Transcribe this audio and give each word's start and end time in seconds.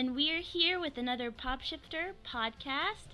and 0.00 0.16
we 0.16 0.32
are 0.32 0.40
here 0.40 0.80
with 0.80 0.96
another 0.96 1.30
Popshifter 1.30 2.12
podcast. 2.26 3.12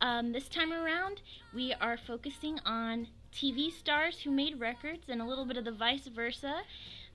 Um, 0.00 0.32
this 0.32 0.48
time 0.48 0.72
around, 0.72 1.20
we 1.54 1.74
are 1.78 1.98
focusing 1.98 2.58
on 2.64 3.08
TV 3.34 3.70
stars 3.70 4.20
who 4.24 4.30
made 4.30 4.58
records 4.58 5.10
and 5.10 5.20
a 5.20 5.26
little 5.26 5.44
bit 5.44 5.58
of 5.58 5.66
the 5.66 5.72
vice 5.72 6.06
versa. 6.06 6.62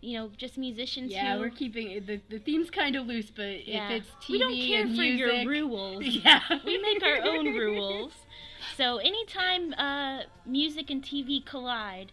You 0.01 0.19
know, 0.19 0.29
just 0.38 0.55
musicians 0.55 1.11
Yeah, 1.11 1.33
who. 1.33 1.39
we're 1.39 1.50
keeping 1.50 1.89
it, 1.89 2.05
the 2.05 2.22
the 2.29 2.38
theme's 2.38 2.69
kind 2.69 2.95
of 2.95 3.07
loose, 3.07 3.31
but 3.35 3.67
yeah. 3.67 3.89
if 3.89 4.03
it's 4.03 4.09
TV 4.23 4.29
we 4.29 4.38
don't 4.38 4.55
care 4.55 4.81
and 4.83 4.95
for 4.95 5.01
music, 5.01 5.19
your 5.19 5.47
rules. 5.51 6.05
Yeah, 6.23 6.41
we 6.63 6.78
make 6.78 7.01
our 7.01 7.23
own 7.23 7.45
rules. 7.57 8.13
So 8.78 8.97
anytime 8.97 9.73
uh, 9.73 10.25
music 10.45 10.91
and 10.91 11.01
TV 11.03 11.44
collide, 11.44 12.11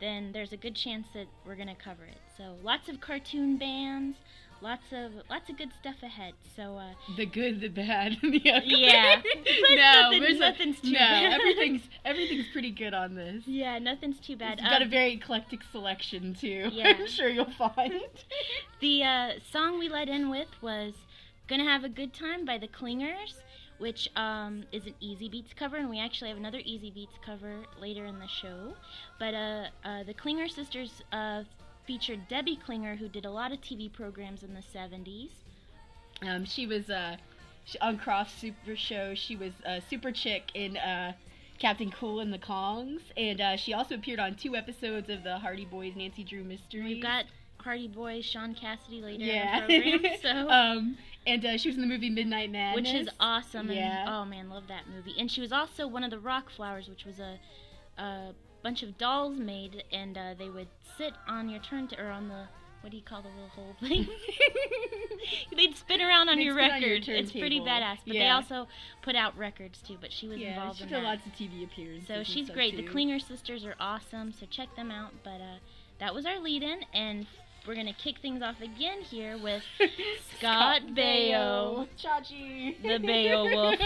then 0.00 0.32
there's 0.32 0.54
a 0.54 0.56
good 0.56 0.74
chance 0.74 1.06
that 1.12 1.26
we're 1.46 1.56
gonna 1.56 1.74
cover 1.74 2.04
it. 2.04 2.16
So 2.38 2.54
lots 2.62 2.88
of 2.88 3.02
cartoon 3.02 3.58
bands, 3.58 4.16
lots 4.60 4.84
of 4.92 5.12
lots 5.30 5.48
of 5.50 5.56
good 5.58 5.70
stuff 5.80 5.96
ahead. 6.02 6.34
So 6.54 6.76
uh, 6.76 6.92
The 7.16 7.26
good, 7.26 7.60
the 7.60 7.68
bad, 7.68 8.16
and 8.22 8.32
the 8.32 8.50
ugly. 8.52 8.84
Yeah. 8.86 9.20
No, 9.76 10.10
nothing- 10.10 10.38
nothing's 10.38 10.80
too 10.80 10.92
no, 10.92 10.98
bad. 10.98 11.32
everything's 11.32 11.82
everything's 12.04 12.46
pretty 12.52 12.70
good 12.70 12.94
on 12.94 13.14
this. 13.14 13.42
yeah, 13.46 13.78
nothing's 13.78 14.18
too 14.20 14.36
bad. 14.36 14.58
It's 14.58 14.68
got 14.68 14.80
a 14.82 14.84
Um, 14.84 14.90
very 14.90 15.12
eclectic 15.14 15.60
selection 15.72 16.34
too. 16.34 16.70
Yeah. 16.72 16.88
I'm 16.98 17.06
sure 17.06 17.28
you'll 17.28 17.50
find. 17.52 18.00
the 18.80 19.02
uh, 19.04 19.30
song 19.52 19.78
we 19.78 19.88
let 19.88 20.08
in 20.08 20.30
with 20.30 20.48
was 20.62 20.94
"Gonna 21.48 21.64
Have 21.64 21.84
a 21.84 21.88
Good 21.88 22.12
Time" 22.14 22.44
by 22.44 22.58
the 22.58 22.68
Clingers. 22.68 23.34
Which 23.78 24.08
um, 24.16 24.64
is 24.72 24.86
an 24.86 24.94
Easybeats 25.02 25.54
cover, 25.54 25.76
and 25.76 25.90
we 25.90 26.00
actually 26.00 26.30
have 26.30 26.38
another 26.38 26.60
Easybeats 26.60 27.20
cover 27.22 27.56
later 27.78 28.06
in 28.06 28.18
the 28.18 28.26
show. 28.26 28.72
But 29.18 29.34
uh, 29.34 29.64
uh, 29.84 30.02
the 30.04 30.14
Clinger 30.14 30.48
sisters 30.50 31.02
uh, 31.12 31.42
featured 31.86 32.28
Debbie 32.28 32.58
Clinger, 32.66 32.96
who 32.96 33.08
did 33.08 33.24
a 33.24 33.30
lot 33.30 33.52
of 33.52 33.60
TV 33.60 33.92
programs 33.92 34.42
in 34.42 34.54
the 34.54 34.60
70s. 34.60 35.30
Um, 36.22 36.44
she 36.44 36.66
was 36.66 36.90
uh, 36.90 37.16
on 37.80 37.98
Krofft 37.98 38.30
Supershow. 38.66 39.16
She 39.16 39.36
was 39.36 39.52
a 39.64 39.80
super 39.88 40.12
chick 40.12 40.50
in 40.54 40.76
uh, 40.76 41.12
Captain 41.58 41.90
Kool 41.90 42.20
and 42.20 42.32
the 42.32 42.38
Kongs, 42.38 43.00
and 43.16 43.40
uh, 43.40 43.56
she 43.56 43.72
also 43.72 43.94
appeared 43.94 44.20
on 44.20 44.34
two 44.34 44.56
episodes 44.56 45.08
of 45.10 45.22
the 45.22 45.38
Hardy 45.38 45.64
Boys 45.64 45.94
Nancy 45.96 46.24
Drew 46.24 46.44
Mystery. 46.44 46.82
We've 46.82 47.02
got 47.02 47.26
Hardy 47.58 47.88
Boys, 47.88 48.24
Shaun 48.24 48.54
Cassidy 48.54 49.02
later 49.02 49.24
yeah, 49.24 49.64
in 49.64 49.68
the 49.68 49.98
program, 49.98 50.12
so 50.22 50.50
um, 50.50 50.96
and 51.26 51.44
uh, 51.44 51.58
she 51.58 51.68
was 51.68 51.76
in 51.76 51.82
the 51.82 51.88
movie 51.88 52.10
Midnight 52.10 52.50
Madness, 52.50 52.92
which 52.92 52.94
is 52.94 53.08
awesome. 53.18 53.70
Yeah. 53.70 54.02
And, 54.02 54.10
oh 54.10 54.24
man, 54.24 54.48
love 54.48 54.68
that 54.68 54.84
movie. 54.94 55.14
And 55.18 55.30
she 55.30 55.40
was 55.40 55.52
also 55.52 55.86
one 55.86 56.04
of 56.04 56.10
the 56.10 56.20
Rock 56.20 56.50
Flowers, 56.50 56.88
which 56.88 57.04
was 57.04 57.18
a, 57.18 57.38
a 57.98 58.32
bunch 58.66 58.82
of 58.82 58.98
dolls 58.98 59.38
made, 59.38 59.84
and 59.92 60.18
uh, 60.18 60.34
they 60.36 60.50
would 60.50 60.66
sit 60.98 61.12
on 61.28 61.48
your 61.48 61.60
turn 61.60 61.88
or 61.96 62.10
on 62.10 62.26
the 62.26 62.46
what 62.80 62.90
do 62.90 62.96
you 62.96 63.02
call 63.04 63.22
the 63.22 63.28
little 63.28 63.48
hole 63.48 63.76
thing? 63.80 64.08
They'd 65.56 65.76
spin 65.76 66.00
around 66.00 66.28
on 66.28 66.38
They'd 66.38 66.46
your 66.46 66.54
spin 66.54 66.70
on 66.72 66.80
your 66.82 66.90
record. 66.94 67.08
it's 67.08 67.30
pretty 67.30 67.60
badass. 67.60 67.98
But 68.04 68.14
they 68.14 68.28
also 68.28 68.66
put 69.02 69.14
out 69.14 69.38
records 69.38 69.80
too. 69.82 69.98
But 70.00 70.12
she 70.12 70.26
was 70.26 70.38
yeah, 70.38 70.50
involved 70.54 70.78
she 70.78 70.84
in 70.84 70.88
did 70.90 70.98
that. 70.98 71.04
lots 71.04 71.26
of 71.26 71.32
TV 71.32 71.62
appearances. 71.62 72.08
So 72.08 72.24
she's 72.24 72.50
great. 72.50 72.76
The 72.76 72.82
too. 72.82 72.90
Clinger 72.92 73.20
sisters 73.24 73.64
are 73.64 73.76
awesome. 73.78 74.32
So 74.32 74.46
check 74.50 74.74
them 74.74 74.90
out. 74.90 75.12
But 75.22 75.40
uh, 75.40 75.58
that 76.00 76.12
was 76.12 76.26
our 76.26 76.40
lead-in, 76.40 76.80
and 76.92 77.26
we're 77.68 77.76
gonna 77.76 77.92
kick 77.92 78.18
things 78.20 78.42
off 78.42 78.60
again 78.60 79.00
here 79.00 79.38
with 79.38 79.62
Scott 80.38 80.82
Baio. 80.94 81.86
Chachi, 82.00 82.80
The. 82.82 83.76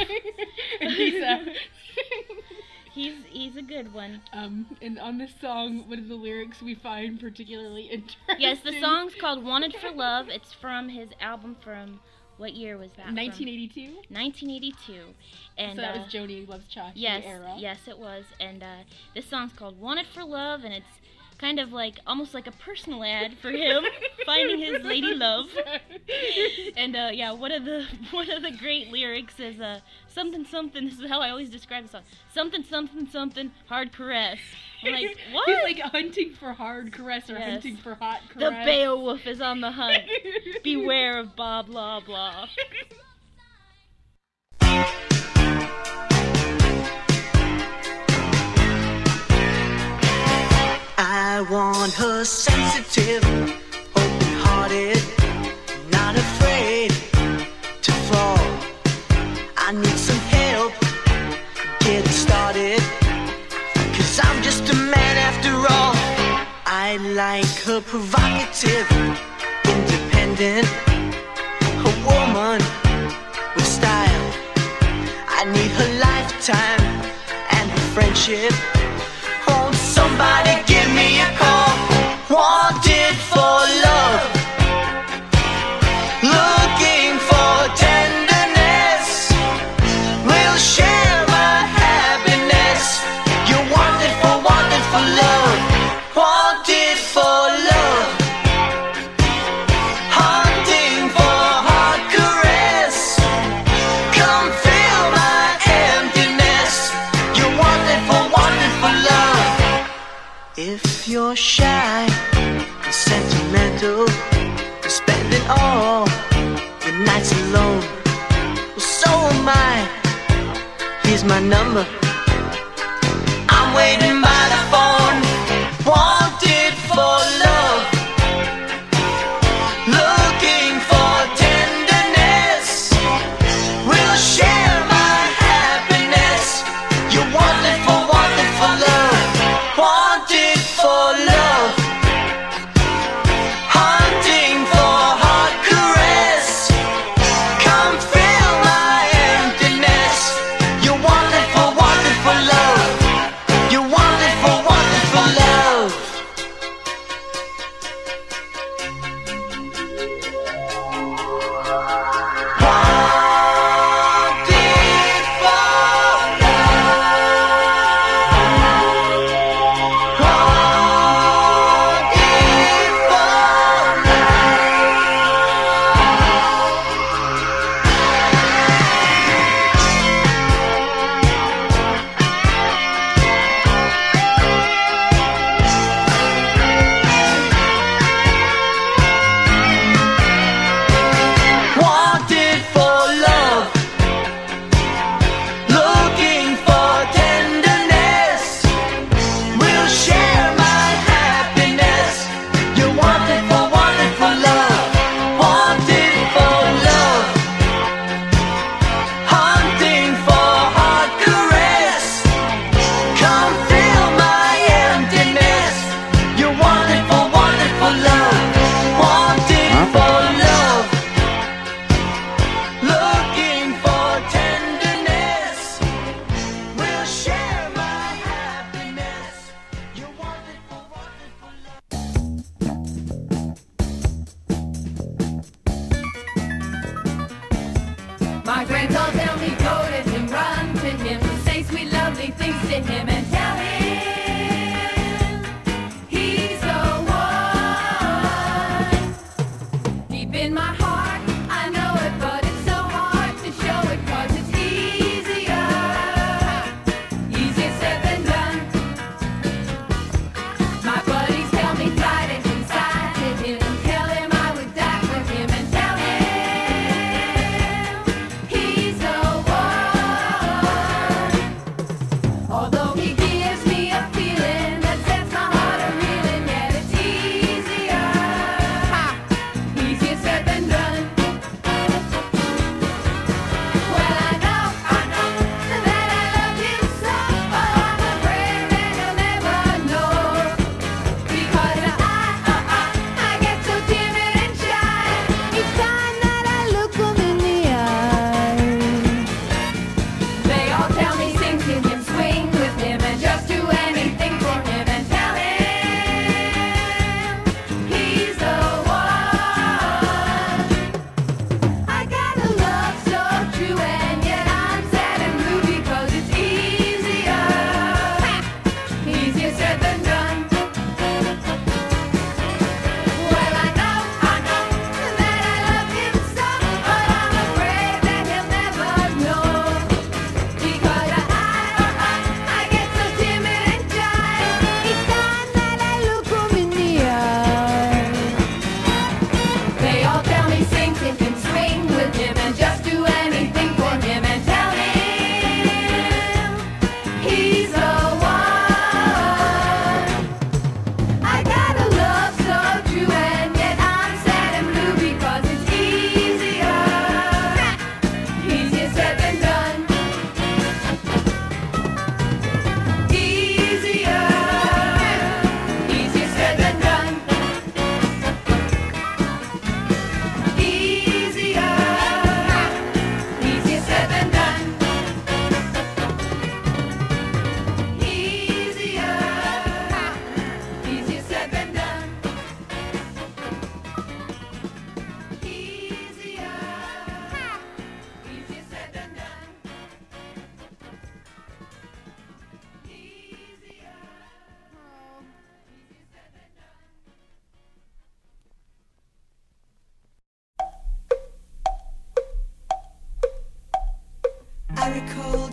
He's, 0.89 1.23
uh, 1.23 1.45
He's 2.93 3.15
he's 3.29 3.57
a 3.57 3.63
good 3.63 3.93
one. 3.95 4.21
um, 4.33 4.67
and 4.83 4.99
on 4.99 5.19
this 5.19 5.33
song, 5.41 5.89
one 5.89 5.99
of 5.99 6.09
the 6.09 6.15
lyrics 6.15 6.61
we 6.61 6.75
find 6.75 7.21
particularly 7.21 7.83
interesting. 7.91 8.37
Yes, 8.39 8.61
the 8.61 8.81
song's 8.81 9.15
called 9.15 9.45
"Wanted 9.45 9.75
for 9.77 9.91
Love." 9.91 10.29
It's 10.29 10.53
from 10.53 10.89
his 10.89 11.11
album 11.21 11.57
from 11.63 12.01
what 12.37 12.55
year 12.55 12.79
was 12.79 12.91
that? 12.93 13.13
1982. 13.13 13.97
1982. 14.09 15.15
And 15.59 15.77
so 15.77 15.83
that 15.83 15.95
uh, 15.95 16.03
was 16.03 16.13
Joni 16.13 16.49
Loves 16.49 16.65
Chachi 16.75 16.93
yes, 16.95 17.23
era. 17.27 17.55
yes, 17.59 17.81
it 17.87 17.99
was. 17.99 18.25
And 18.41 18.63
uh, 18.63 18.77
this 19.15 19.27
song's 19.27 19.53
called 19.53 19.79
"Wanted 19.79 20.07
for 20.07 20.25
Love," 20.25 20.65
and 20.65 20.73
it's 20.73 21.00
kind 21.41 21.59
of 21.59 21.73
like 21.73 21.99
almost 22.07 22.35
like 22.35 22.47
a 22.47 22.53
personal 22.53 23.03
ad 23.03 23.33
for 23.39 23.51
him 23.51 23.83
finding 24.27 24.59
his 24.59 24.83
lady 24.85 25.15
love. 25.15 25.47
And 26.77 26.95
uh, 26.95 27.11
yeah, 27.13 27.33
one 27.33 27.51
of 27.51 27.65
the 27.65 27.87
one 28.11 28.31
of 28.31 28.43
the 28.43 28.51
great 28.51 28.91
lyrics 28.93 29.41
is 29.41 29.59
uh, 29.61 29.81
something 30.09 30.45
something. 30.45 30.85
This 30.85 30.99
is 31.01 31.09
how 31.09 31.21
I 31.21 31.31
always 31.31 31.49
describe 31.49 31.85
the 31.85 31.91
song. 31.91 32.03
Something 32.33 32.63
something 32.63 33.09
something 33.09 33.53
hard 33.69 33.93
caress. 33.93 34.39
I'm 34.85 34.93
like 34.93 35.17
what? 35.33 35.49
He's 35.49 35.79
like 35.79 35.91
hunting 35.91 36.35
for 36.39 36.53
hard 36.53 36.93
caress 36.93 37.31
or 37.31 37.39
Yes. 37.39 37.51
hunting 37.53 37.77
for 37.79 37.95
hot 37.95 38.21
the. 38.37 38.51
Beowulf 38.65 39.27
is 39.27 39.41
on 39.41 39.61
the 39.63 39.71
hunt. 39.71 40.03
Beware 40.63 41.21
of 41.21 41.35
blah 41.37 41.63
blah 41.63 42.01
blah. 42.01 42.49
Want 51.51 51.93
her 51.95 52.25
sensitive, 52.25 53.25
open 53.97 54.33
hearted, 54.45 55.03
not 55.91 56.15
afraid 56.15 56.91
to 57.83 57.91
fall. 58.07 58.39
I 59.57 59.73
need 59.73 59.99
some 59.99 60.23
help 60.31 60.73
getting 61.81 62.13
started. 62.13 62.79
Cause 63.97 64.21
I'm 64.23 64.41
just 64.45 64.63
a 64.71 64.77
man 64.77 65.17
after 65.29 65.51
all. 65.75 65.95
I 66.67 66.99
like 67.17 67.55
her 67.67 67.81
provocative, 67.81 68.87
independent, 69.65 70.69
a 71.89 71.93
woman 72.07 72.61
with 73.57 73.67
style. 73.67 74.27
I 75.27 75.43
need 75.51 75.73
her 75.81 75.91
lifetime 75.99 76.83
and 77.51 77.71
her 77.73 77.85
friendship. 77.93 78.80
Somebody 80.11 80.57
give 80.67 80.93
me 80.93 81.21
a 81.21 81.39
call? 81.39 81.50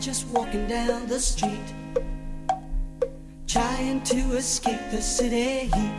Just 0.07 0.25
walking 0.27 0.65
down 0.67 1.05
the 1.07 1.19
street, 1.19 1.73
trying 3.45 4.01
to 4.03 4.37
escape 4.37 4.79
the 4.89 5.01
city 5.01 5.69
heat. 5.75 5.91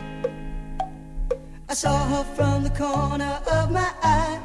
I 1.69 1.75
saw 1.75 1.95
her 2.13 2.23
from 2.35 2.63
the 2.63 2.71
corner 2.71 3.39
of 3.45 3.69
my 3.69 3.87
eye. 4.01 4.39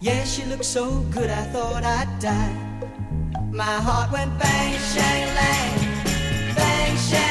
Yeah, 0.00 0.24
she 0.24 0.44
looked 0.46 0.64
so 0.64 1.02
good, 1.12 1.30
I 1.30 1.44
thought 1.54 1.84
I'd 1.84 2.10
die. 2.18 2.56
My 3.52 3.76
heart 3.86 4.10
went 4.10 4.36
bang, 4.40 4.76
shang, 4.92 5.26
lang, 5.38 6.54
bang, 6.56 6.96
shang, 6.96 7.23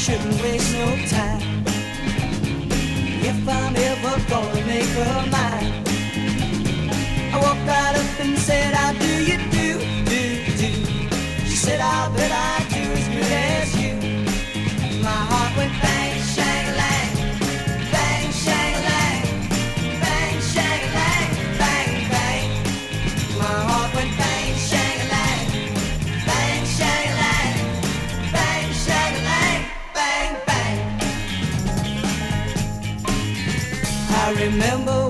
shouldn't 0.00 0.40
waste 0.40 0.72
no 0.72 0.86
time. 1.08 1.42
If 3.22 3.46
I'm 3.46 3.76
ever 3.76 4.14
gonna 4.30 4.66
make 4.66 4.92
her 4.96 5.30
mine. 5.30 5.84
I 7.34 7.36
walked 7.36 7.66
right 7.68 7.96
up 8.00 8.20
and 8.20 8.38
said, 8.38 8.72
How 8.72 8.92
do 8.94 9.12
you 9.28 9.36
do, 9.56 9.78
do, 10.08 10.22
do? 10.56 10.70
She 11.44 11.56
said, 11.56 11.80
I'll 11.80 12.10
bet 12.14 12.32
I 12.32 12.59
remember 34.50 35.09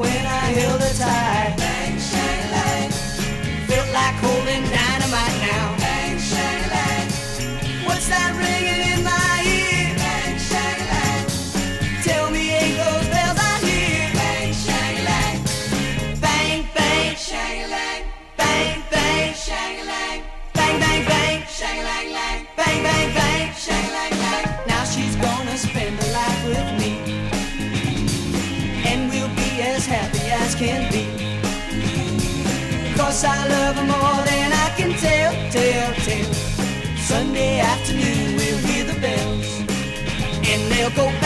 go 40.96 41.19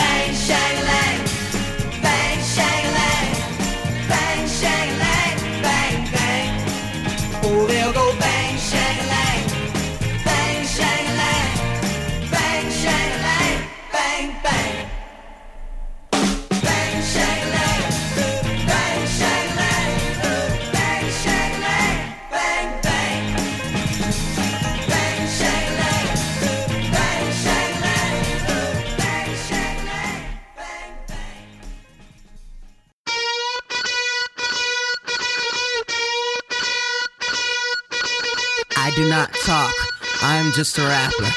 I 38.84 38.90
do 38.90 39.08
not 39.08 39.32
talk. 39.48 39.72
I 40.20 40.36
am 40.36 40.52
just 40.52 40.76
a 40.76 40.84
rapper. 40.84 41.30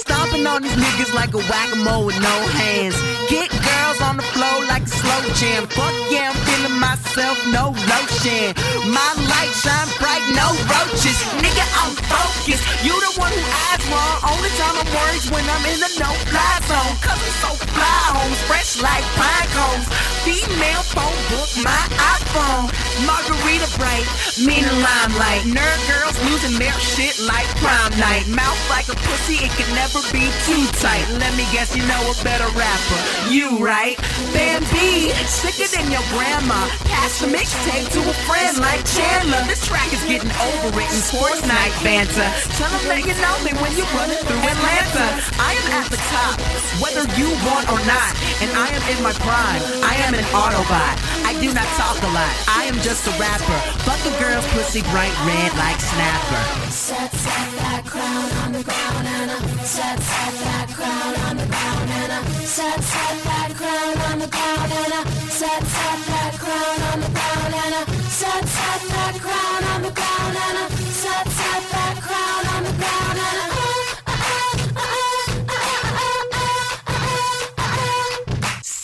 Stomping 0.00 0.46
on 0.48 0.62
these 0.64 0.72
niggas 0.72 1.12
like 1.12 1.36
a 1.36 1.44
whack-a-mole 1.44 2.06
with 2.06 2.16
no 2.16 2.36
hands. 2.56 2.96
Get 3.28 3.52
girls 3.52 4.00
on 4.00 4.16
the 4.16 4.24
floor 4.32 4.64
like 4.64 4.88
a 4.88 4.88
slow 4.88 5.20
jam. 5.36 5.68
Fuck 5.68 5.92
yeah, 6.08 6.32
I'm 6.32 6.40
feeling 6.48 6.80
myself, 6.80 7.36
no 7.52 7.76
lotion. 7.84 8.56
My 8.96 9.04
light 9.28 9.52
shine 9.60 9.92
bright, 10.00 10.24
no 10.32 10.48
roaches. 10.72 11.20
Nigga, 11.36 11.64
I'm 11.76 11.92
focused. 12.08 12.64
You 12.80 12.96
the 12.96 13.12
one 13.20 13.36
who 13.36 13.44
asked 13.68 13.84
wrong. 13.92 14.16
Only 14.24 14.48
time 14.56 14.72
I'm 14.80 14.88
worried 14.88 15.26
when 15.36 15.44
I'm 15.52 15.64
in 15.68 15.84
the 15.84 15.92
no-fly 16.00 16.54
zone. 16.64 16.96
Cause 17.04 17.20
I'm 17.20 17.36
so 17.44 17.50
fly 17.76 18.02
homes, 18.16 18.40
fresh 18.48 18.80
like 18.80 19.04
pine 19.20 19.48
cones. 19.52 19.84
Female 20.24 20.85
phone 20.96 21.20
book, 21.28 21.50
my 21.60 21.82
iPhone. 22.16 22.72
Margarita 23.04 23.68
bright, 23.76 24.08
mean 24.40 24.64
a 24.64 24.76
limelight. 24.80 25.44
Nerd 25.44 25.80
girls 25.84 26.16
losing 26.24 26.56
their 26.56 26.72
shit 26.80 27.12
like 27.28 27.44
prom 27.60 27.92
night. 28.00 28.24
Mouth 28.32 28.56
like 28.72 28.88
a 28.88 28.96
pussy, 28.96 29.44
it 29.44 29.52
can 29.60 29.68
never 29.76 30.00
be 30.08 30.24
too 30.48 30.64
tight. 30.80 31.04
Let 31.20 31.36
me 31.36 31.44
guess, 31.52 31.76
you 31.76 31.84
know 31.84 32.00
a 32.08 32.16
better 32.24 32.48
rapper. 32.56 33.00
You 33.28 33.60
right? 33.60 34.00
Bambi, 34.32 35.12
sicker 35.28 35.68
than 35.68 35.92
your 35.92 36.00
grandma. 36.16 36.56
Pass 36.88 37.20
the 37.20 37.28
mixtape 37.28 37.92
to 37.92 38.00
a 38.00 38.16
friend 38.24 38.56
like 38.64 38.80
Chandler. 38.88 39.44
This 39.44 39.60
track 39.68 39.92
is 39.92 40.00
getting 40.08 40.32
overwritten. 40.40 40.96
Sports 40.96 41.44
night 41.44 41.76
banter. 41.84 42.30
Tell 42.56 42.72
them 42.72 42.84
that 42.88 43.04
you 43.04 43.12
know 43.20 43.36
me 43.44 43.52
when 43.60 43.72
you're 43.76 43.92
running 43.92 44.20
through 44.24 44.40
Atlanta. 44.40 45.06
I 45.36 45.52
am 45.60 45.66
at 45.76 45.86
the 45.92 46.00
top, 46.08 46.40
whether 46.80 47.04
you 47.20 47.28
want 47.44 47.68
or 47.68 47.80
not. 47.84 48.10
And 48.40 48.48
I 48.56 48.72
am 48.72 48.82
in 48.88 48.98
my 49.04 49.12
prime. 49.20 49.60
I 49.84 50.00
am 50.08 50.16
an 50.16 50.24
Autobot. 50.32 50.85
I 51.26 51.32
do 51.40 51.52
not 51.52 51.66
talk 51.74 51.98
a 52.02 52.10
lot. 52.14 52.34
I 52.48 52.64
am 52.70 52.76
just 52.86 53.06
a 53.06 53.12
rapper. 53.18 53.60
Fuck 53.82 54.02
a 54.06 54.12
girl's 54.22 54.46
pussy 54.54 54.82
bright 54.94 55.14
red 55.26 55.52
like 55.58 55.80
Snapper. 55.80 56.42
Set, 56.70 57.10
set 57.12 57.48
that 57.60 57.82
crown 57.84 58.30
on 58.44 58.52
the 58.52 58.62
ground 58.62 59.06
and 59.06 59.30
a 59.34 59.38
set, 59.64 59.98
set 59.98 60.34
that 60.46 60.68
crown 60.70 61.14
on 61.26 61.36
the 61.36 61.46
ground 61.46 61.90
and 61.90 62.12
a 62.14 62.20
set, 62.46 62.80
set 62.80 63.16
that 63.26 63.50
crown 63.58 63.96
on 64.10 64.18
the 64.18 64.28
ground 64.28 64.72
and 64.72 64.92
a 64.94 65.02
set, 65.30 65.62
set 65.64 65.98
that 66.10 66.32
crown 66.38 66.78
on 66.92 66.98
the 67.00 67.10
ground 67.10 67.52
and 67.54 67.74
a 67.74 67.82
set, 68.08 68.44
set 68.46 68.80
that 68.94 69.14
crown 69.18 69.62
on 69.74 69.82
the 69.82 69.92
ground 69.92 70.36
and 70.46 70.56
a 70.62 70.66
set, 70.94 71.26
set 71.26 71.62
that 71.74 71.96
crown 72.00 72.42
on 72.54 72.62
the 72.64 72.74
ground 72.78 73.18
and 73.18 73.38
a 73.42 73.56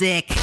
Sick. 0.02 0.41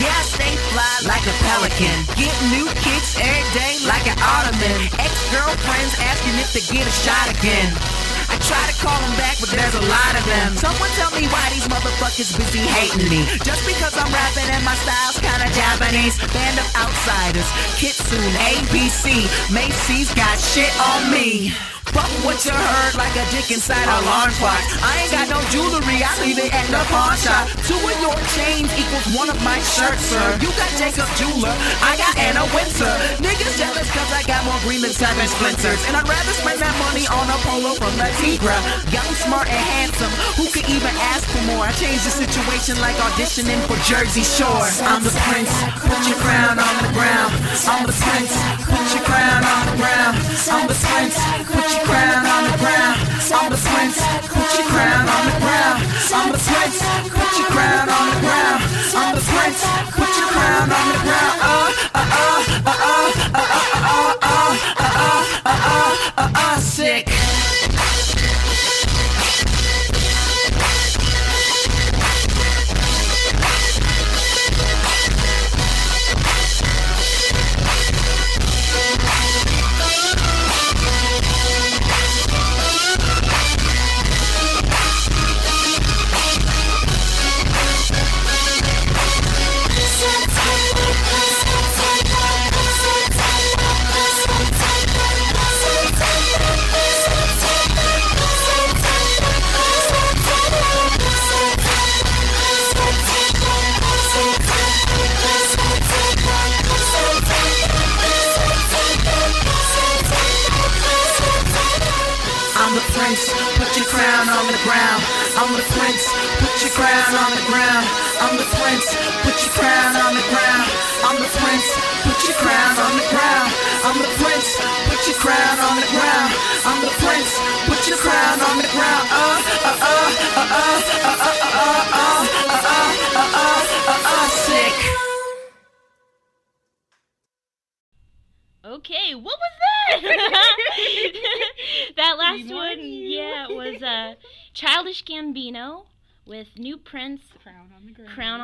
Yeah, 0.00 0.20
stay 0.24 0.56
fly 0.72 0.88
like 1.04 1.24
a 1.28 1.34
pelican. 1.44 1.92
Get 2.16 2.32
new 2.48 2.64
kicks 2.80 3.20
every 3.20 3.44
day 3.52 3.76
like 3.84 4.08
an 4.08 4.16
ottoman. 4.16 4.88
Ex-girlfriends 4.96 5.94
asking 6.00 6.40
if 6.40 6.56
they 6.56 6.64
get 6.72 6.88
a 6.88 6.94
shot 7.04 7.28
again. 7.28 7.68
I 8.32 8.38
try 8.46 8.62
to 8.64 8.76
call 8.80 8.96
them 8.96 9.12
back, 9.20 9.36
but 9.44 9.52
there's 9.52 9.76
a 9.76 9.84
lot 9.90 10.12
of 10.16 10.24
them. 10.24 10.56
Someone 10.56 10.88
tell 10.96 11.12
me 11.12 11.28
why 11.28 11.44
these 11.52 11.68
motherfuckers 11.68 12.32
busy 12.32 12.64
hating 12.64 13.12
me. 13.12 13.28
Just 13.44 13.66
because 13.68 13.92
I'm 13.98 14.08
rapping 14.08 14.48
and 14.48 14.64
my 14.64 14.72
style's 14.80 15.20
kinda 15.20 15.52
Japanese. 15.52 16.16
Band 16.32 16.56
of 16.56 16.68
outsiders, 16.80 17.48
Kitsune, 17.76 18.32
ABC, 18.56 19.28
Macy's 19.52 20.14
got 20.14 20.38
shit 20.40 20.72
on 20.80 21.10
me. 21.10 21.52
Fuck 21.90 22.10
what 22.22 22.38
you 22.46 22.54
heard 22.54 22.94
like 22.94 23.14
a 23.18 23.24
dick 23.34 23.50
inside 23.50 23.82
a 23.82 23.96
alarm 24.02 24.30
clock. 24.38 24.62
I 24.82 25.02
ain't 25.02 25.12
got 25.12 25.26
no 25.26 25.40
jewelry, 25.50 25.98
I 26.02 26.12
leave 26.22 26.38
it 26.38 26.54
at 26.54 26.66
the 26.70 26.78
pawn 26.86 27.16
shop. 27.18 27.50
Two 27.66 27.78
of 27.78 27.96
your 27.98 28.14
chains 28.38 28.70
equals 28.78 29.06
one 29.16 29.28
of 29.28 29.38
my 29.42 29.58
shirts, 29.74 30.12
sir. 30.12 30.38
You 30.38 30.50
got 30.54 30.70
Jacob 30.78 31.10
Jeweler, 31.18 31.52
I 31.82 31.98
got 31.98 32.14
Anna 32.18 32.46
Wintour. 32.54 32.94
Niggas 33.18 33.58
jealous 33.58 33.88
cause 33.90 34.10
I 34.14 34.22
got 34.24 34.46
more 34.46 34.58
green 34.62 34.82
than 34.82 34.94
seven 34.94 35.26
splinters. 35.26 35.82
And 35.90 35.98
I'd 35.98 36.06
rather 36.06 36.34
spend 36.38 36.62
that 36.62 36.74
money 36.86 37.10
on 37.10 37.26
a 37.26 37.38
polo 37.42 37.74
from 37.74 37.92
La 37.98 38.06
Tigra. 38.22 38.54
Young, 38.94 39.10
smart, 39.26 39.50
and 39.50 39.64
handsome. 39.74 40.12
Who 40.38 40.46
could 40.54 40.68
even 40.70 40.94
ask 41.10 41.26
for 41.26 41.42
more? 41.50 41.66
I 41.66 41.72
changed 41.74 42.06
the 42.06 42.14
situation 42.14 42.78
like 42.78 42.96
auditioning 43.02 43.58
for 43.66 43.76
Jersey 43.82 44.22
Shore. 44.22 44.66
I'm 44.86 45.02
the 45.02 45.14
prince, 45.26 45.50
put 45.82 46.00
your 46.06 46.18
crown 46.22 46.56
on 46.58 46.74
the 46.86 46.92
ground. 46.94 47.34
I'm 47.66 47.82
the 47.86 47.96
prince, 47.98 48.32
put 48.62 48.86
your 48.94 49.04
crown 49.04 49.42
on 49.42 49.62
the 49.70 49.76
ground. 49.82 50.14
I'm 50.50 50.64
the 50.70 50.78
prince, 50.78 51.18
put 51.50 51.66
your 51.74 51.79
crown 51.86 52.26
on 52.26 52.42
the 52.50 52.56
ground. 52.58 52.96
I'm 53.32 53.52
a 53.52 53.56
squint. 53.56 53.96
your 54.54 54.66
crown 54.72 55.08
on 55.08 55.22
the 55.26 55.36
ground. 55.40 55.78
I'm 56.12 56.34
a 56.34 56.38
squint. 56.38 56.74
your 57.38 57.46
crown 57.52 57.88
on 57.88 58.06
the 58.10 58.18
ground. 58.24 58.60
I'm 58.96 59.16
a 59.16 59.20
squint. 59.20 59.58
your 60.16 60.28
crown 60.32 60.68
on 60.72 60.86
the 60.92 60.98
ground. 61.04 61.36
Uh, 61.42 61.68
uh, 61.94 62.06
uh, 62.10 62.60
uh, 62.60 62.86
uh, 63.40 63.64
uh, 63.64 63.88
uh, 64.00 64.12
uh, 64.12 64.22
uh, 64.22 64.40
uh, 64.40 64.56
uh, 64.60 65.24
uh, 65.46 65.60
uh, 66.16 66.32
uh, 66.34 66.58
sick. 66.60 67.09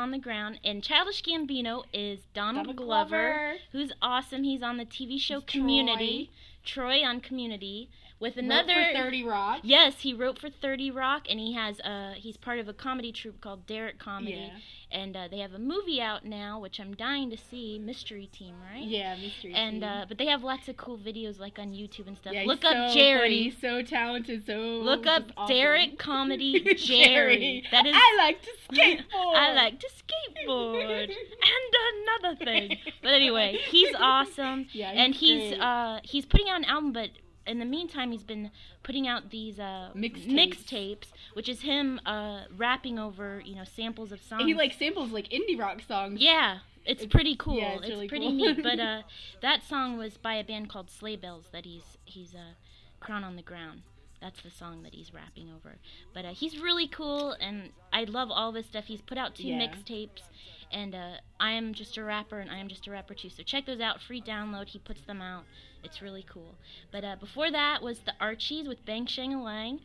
On 0.07 0.13
the 0.13 0.19
Ground. 0.19 0.61
And 0.65 0.85
Childish 0.85 1.23
Gambino 1.25 1.83
is 1.93 2.21
Donald, 2.33 2.67
Donald 2.67 2.77
Glover, 2.77 3.09
Glover. 3.09 3.53
who's 3.73 3.93
awesome. 4.01 4.45
He's 4.45 4.63
on 4.63 4.77
the 4.77 4.85
TV 4.85 5.19
show 5.19 5.41
He's 5.41 5.51
Community, 5.51 6.31
Troy. 6.65 7.03
on 7.05 7.21
Community, 7.21 7.91
with 8.19 8.37
Wrote 8.37 8.45
another. 8.45 8.73
for 8.95 8.99
30 9.05 9.25
Rock. 9.25 9.61
Yes, 9.63 10.01
he 10.01 10.15
wrote 10.15 10.39
for 10.39 10.49
30 10.49 10.91
Rock, 10.91 11.27
and 11.29 11.39
he 11.39 11.53
has 11.55 11.81
uh 11.81 12.13
he's 12.17 12.37
part 12.37 12.59
of 12.59 12.69
a 12.69 12.73
comedy 12.73 13.13
troupe 13.13 13.41
called 13.41 13.67
Derrick 13.67 13.99
Comedy, 13.99 14.51
Yeah. 14.51 14.99
and 15.01 15.17
uh, 15.17 15.29
they 15.31 15.39
have 15.41 15.53
a 15.53 15.59
movie 15.59 16.01
out 16.01 16.25
now, 16.25 16.59
which 16.59 16.81
I'm 16.81 16.95
dying 16.95 17.29
to 17.31 17.37
see. 17.37 17.79
Mystery 17.79 18.27
Team, 18.33 18.55
right? 18.73 18.83
Yeah, 18.85 19.17
mystery. 19.17 19.53
And 19.55 19.83
Team. 19.83 19.91
uh, 19.91 20.05
but 20.09 20.17
they 20.19 20.27
have 20.27 20.43
lots 20.43 20.67
of 20.69 20.77
cool 20.79 20.97
videos 20.99 21.39
like 21.39 21.59
on 21.59 21.73
YouTube 21.73 22.07
and 22.09 22.17
stuff. 22.17 22.33
yeah, 22.33 22.45
Look 22.47 22.65
up 22.65 22.95
Jerry. 22.95 23.51
funny, 23.51 23.57
so 23.61 23.83
talented, 23.83 24.47
so 24.47 24.53
Look 24.61 25.07
up 25.07 25.25
awesome. 25.37 25.55
Derrick 25.55 25.99
Comedy 25.99 26.61
Jerry. 26.79 27.65
That 27.71 27.85
is. 27.87 27.95
I 27.95 28.15
like 28.19 28.41
to 28.43 28.51
skateboard. 28.73 29.05
I 29.37 29.53
like 29.53 29.79
to 29.81 29.89
skateboard 29.89 31.11
and 31.11 32.23
another 32.23 32.45
thing. 32.45 32.79
But 33.03 33.13
anyway, 33.13 33.59
he's 33.71 33.95
awesome, 33.99 34.67
Yeah, 34.73 34.91
and 34.91 35.15
he's 35.15 35.27
he's 35.43 35.49
great. 35.51 35.61
uh 35.61 36.01
he's 36.03 36.25
putting 36.25 36.49
out 36.49 36.59
an 36.59 36.65
album, 36.65 36.93
but 36.93 37.11
in 37.47 37.59
the 37.59 37.65
meantime, 37.65 38.13
he's 38.13 38.23
been 38.25 38.51
putting 38.83 39.07
out 39.07 39.31
these 39.31 39.59
uh 39.59 39.91
Mixtapes. 39.95 40.27
mixtapes, 40.29 41.07
which 41.35 41.49
is 41.49 41.61
him 41.63 42.01
uh 42.07 42.43
rapping 42.57 42.99
over 42.99 43.41
you 43.45 43.55
know 43.55 43.65
samples 43.65 44.13
of 44.13 44.21
songs. 44.23 44.45
He 44.45 44.55
like 44.55 44.73
samples 44.73 45.11
like 45.13 45.29
indie 45.31 45.59
rock 45.59 45.83
songs. 45.87 46.21
Yeah, 46.21 46.59
it's 46.85 47.03
It's- 47.03 47.11
pretty 47.13 47.37
cool. 47.37 47.59
yeah, 47.59 47.77
it's 47.77 47.89
really 47.89 48.09
pretty 48.09 48.27
cool. 48.27 48.35
neat. 48.55 48.63
But 48.63 48.81
uh, 48.81 49.03
that 49.43 49.63
song 49.63 49.97
was 49.99 50.17
by 50.17 50.35
a 50.35 50.45
band 50.45 50.69
called 50.69 50.91
Sleigh 50.91 51.17
Bells 51.17 51.47
that 51.53 51.65
he's 51.65 51.97
he's 52.05 52.35
uh, 52.35 52.55
crown 53.01 53.25
on 53.25 53.37
the 53.37 53.43
ground. 53.43 53.83
That's 54.21 54.41
the 54.41 54.51
song 54.51 54.83
that 54.83 54.95
he's 54.95 55.13
rapping 55.13 55.51
over. 55.55 55.77
But 56.15 56.25
uh, 56.25 56.31
he's 56.31 56.59
really 56.59 56.89
cool, 56.89 57.33
and 57.33 57.69
I 57.93 58.05
love 58.05 58.31
all 58.31 58.51
this 58.51 58.67
stuff. 58.67 58.87
He's 58.87 59.03
put 59.03 59.19
out 59.19 59.35
two 59.35 59.47
Yeah. 59.47 59.59
mixtapes, 59.59 60.23
and 60.73 60.95
uh, 60.95 61.11
I 61.39 61.51
am 61.53 61.75
just 61.75 61.99
a 61.99 62.03
rapper, 62.03 62.41
and 62.41 62.51
I 62.51 62.57
am 62.57 62.67
just 62.69 62.87
a 62.87 62.91
rapper 62.91 63.13
too. 63.13 63.29
So 63.29 63.43
check 63.43 63.67
those 63.67 63.79
out. 63.81 64.01
Free 64.01 64.23
download. 64.23 64.69
He 64.69 64.79
puts 64.79 65.03
them 65.03 65.21
out. 65.21 65.45
It's 65.85 66.03
really 66.03 66.25
cool. 66.29 66.55
But 66.91 67.05
uh, 67.05 67.17
before 67.21 67.51
that 67.51 67.83
was 67.83 68.01
the 68.01 68.15
Archies 68.21 68.67
with 68.69 68.85
Bang 68.85 69.07
Shang 69.07 69.41
Lang. 69.43 69.81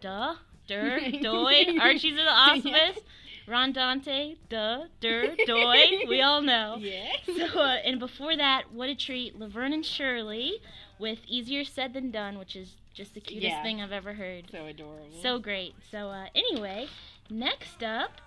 Duh, 0.00 0.34
der, 0.68 1.00
doy. 1.22 1.64
Archies 1.80 2.14
are 2.18 2.24
the 2.24 2.30
awesomest. 2.70 3.00
Ron 3.48 3.72
Dante, 3.72 4.36
duh, 4.48 4.84
der, 5.00 5.34
doy. 5.46 6.06
We 6.08 6.22
all 6.22 6.40
know. 6.40 6.76
Yes. 6.78 7.16
So, 7.26 7.60
uh, 7.60 7.76
and 7.84 7.98
before 7.98 8.36
that, 8.36 8.72
what 8.72 8.88
a 8.88 8.94
treat, 8.94 9.38
Laverne 9.38 9.72
and 9.72 9.84
Shirley 9.84 10.60
with 10.98 11.18
Easier 11.26 11.64
Said 11.64 11.92
Than 11.94 12.10
Done, 12.10 12.38
which 12.38 12.54
is 12.54 12.76
just 12.94 13.14
the 13.14 13.20
cutest 13.20 13.50
Yeah. 13.52 13.62
thing 13.62 13.80
I've 13.80 13.92
ever 13.92 14.12
heard. 14.14 14.44
So 14.52 14.66
adorable. 14.66 15.08
So 15.22 15.38
great. 15.38 15.74
So, 15.90 16.08
uh, 16.10 16.26
anyway, 16.34 16.86
next 17.28 17.82
up, 17.82 18.20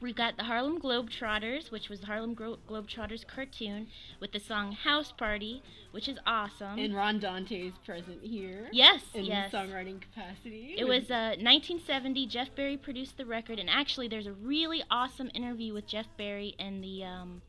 we 0.00 0.12
got 0.12 0.36
the 0.36 0.44
Harlem 0.44 0.80
Globetrotters, 0.80 1.70
which 1.70 1.88
was 1.88 2.00
the 2.00 2.06
Harlem 2.06 2.34
Glo- 2.34 2.58
Globetrotters 2.68 3.26
cartoon 3.26 3.88
with 4.20 4.32
the 4.32 4.40
song 4.40 4.72
House 4.72 5.12
Party, 5.12 5.62
which 5.90 6.08
is 6.08 6.18
awesome. 6.26 6.78
and 6.78 6.94
Ron 6.94 7.18
Dante's 7.18 7.72
present 7.84 8.22
here. 8.22 8.68
yes, 8.72 9.02
In 9.14 9.24
yes. 9.24 9.52
songwriting 9.52 10.00
capacity. 10.00 10.74
It 10.78 10.84
was 10.84 11.10
uh, 11.10 11.34
1970. 11.40 12.26
Jeff 12.26 12.54
Barry 12.54 12.76
produced 12.76 13.16
the 13.16 13.26
record, 13.26 13.58
and 13.58 13.68
actually, 13.68 14.08
there's 14.08 14.26
a 14.26 14.32
really 14.32 14.82
awesome 14.90 15.30
interview 15.34 15.72
with 15.74 15.86
Jeff 15.86 16.06
Barry 16.16 16.54
in 16.58 16.80
the 16.80 17.04
um, 17.04 17.42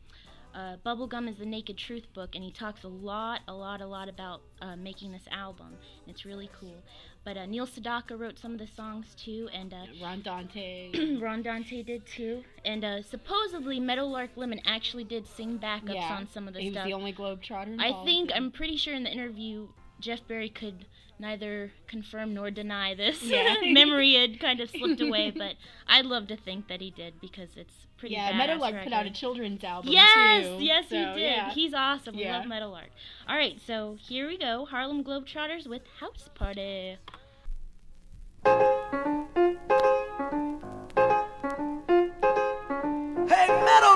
uh, 0.55 0.77
Bubblegum 0.85 1.29
is 1.29 1.37
the 1.37 1.45
Naked 1.45 1.77
Truth 1.77 2.11
book, 2.13 2.33
and 2.33 2.43
he 2.43 2.51
talks 2.51 2.83
a 2.83 2.87
lot, 2.87 3.41
a 3.47 3.53
lot, 3.53 3.81
a 3.81 3.85
lot 3.87 4.09
about 4.09 4.41
uh, 4.61 4.75
making 4.75 5.11
this 5.11 5.27
album. 5.31 5.75
It's 6.07 6.25
really 6.25 6.49
cool. 6.59 6.81
But 7.25 7.37
uh, 7.37 7.45
Neil 7.45 7.67
Sedaka 7.67 8.17
wrote 8.17 8.39
some 8.39 8.53
of 8.53 8.59
the 8.59 8.67
songs 8.67 9.13
too, 9.15 9.49
and 9.53 9.73
uh, 9.73 9.85
Ron 10.01 10.21
Dante. 10.21 11.17
Ron 11.21 11.41
Dante 11.41 11.83
did 11.83 12.05
too. 12.05 12.43
And 12.65 12.83
uh, 12.83 13.03
supposedly, 13.03 13.79
Meadowlark 13.79 14.31
Lemon 14.35 14.61
actually 14.65 15.03
did 15.03 15.27
sing 15.27 15.59
backups 15.59 15.95
yeah. 15.95 16.15
on 16.15 16.27
some 16.31 16.47
of 16.47 16.53
the 16.53 16.61
he 16.61 16.71
stuff. 16.71 16.85
was 16.85 16.91
the 16.91 16.95
only 16.95 17.13
Globetrotter. 17.13 17.79
I 17.79 18.03
think 18.05 18.31
I'm 18.33 18.51
pretty 18.51 18.77
sure 18.77 18.93
in 18.93 19.03
the 19.03 19.11
interview 19.11 19.67
Jeff 19.99 20.25
Barry 20.27 20.49
could 20.49 20.85
neither 21.19 21.71
confirm 21.87 22.33
nor 22.33 22.49
deny 22.51 22.95
this. 22.95 23.21
Yeah. 23.21 23.55
Memory 23.63 24.13
had 24.15 24.39
kind 24.39 24.59
of 24.59 24.69
slipped 24.69 25.01
away, 25.01 25.31
but 25.37 25.55
I'd 25.87 26.05
love 26.05 26.27
to 26.27 26.37
think 26.37 26.67
that 26.69 26.81
he 26.81 26.89
did 26.91 27.19
because 27.21 27.49
it's 27.57 27.73
pretty. 27.97 28.15
Yeah, 28.15 28.35
Meadowlark 28.37 28.73
record. 28.73 28.85
put 28.85 28.93
out 28.93 29.05
a 29.05 29.11
children's 29.11 29.63
album 29.63 29.91
Yes, 29.91 30.45
too. 30.47 30.57
yes, 30.63 30.85
so, 30.89 30.95
he 30.95 31.05
did. 31.19 31.19
Yeah. 31.21 31.51
He's 31.51 31.73
awesome. 31.73 32.15
We 32.15 32.23
Yeah. 32.23 32.37
love 32.37 32.47
Meadowlark. 32.47 32.89
All 33.27 33.35
right, 33.35 33.59
so 33.65 33.97
here 33.99 34.27
we 34.27 34.37
go. 34.37 34.65
Harlem 34.65 35.03
Globetrotters 35.03 35.67
with 35.67 35.81
House 35.99 36.29
Party. 36.33 36.97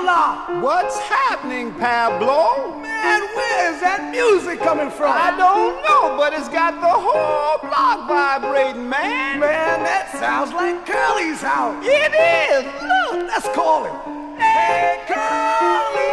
Meadowlark! 0.04 0.64
What's 0.64 0.98
happening, 1.00 1.74
Pablo? 1.76 2.82
Man, 2.82 3.22
where 3.36 3.74
is 3.74 3.80
that 3.80 4.12
music 4.12 4.60
coming 4.60 4.90
from? 4.90 5.12
I 5.16 5.32
don't 5.38 5.82
know, 5.84 6.18
but 6.18 6.34
it's 6.34 6.50
got 6.50 6.76
the 6.82 6.88
whole 6.88 7.58
block 7.64 8.08
vibrating, 8.08 8.90
man. 8.90 9.40
Man, 9.40 9.84
that 9.84 10.12
sounds 10.12 10.52
like 10.52 10.86
Curly's 10.86 11.42
house. 11.42 11.84
It 11.86 12.12
is. 12.12 12.66
Look, 12.66 13.28
let's 13.28 13.48
call 13.56 13.86
him. 13.86 14.38
Hey, 14.38 15.00
Curly! 15.08 16.13